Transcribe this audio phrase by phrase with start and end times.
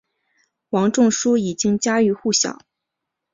[0.69, 2.57] 王仲殊已经家喻户晓。